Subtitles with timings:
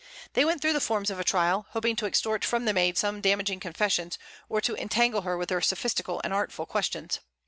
[0.33, 3.59] They went through the forms of trial, hoping to extort from the Maid some damaging
[3.59, 4.17] confessions,
[4.49, 7.19] or to entangle her with their sophistical and artful questions.